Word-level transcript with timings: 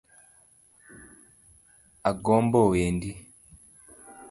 Agombo 2.09 2.59
wendi. 2.71 3.11